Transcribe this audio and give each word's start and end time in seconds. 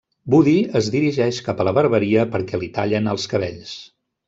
Woody 0.35 0.53
es 0.79 0.87
dirigeix 0.95 1.41
cap 1.49 1.61
a 1.61 1.67
la 1.69 1.75
barberia 1.79 2.25
perquè 2.37 2.63
li 2.65 2.73
tallen 2.79 3.13
els 3.15 3.29
cabells. 3.35 3.79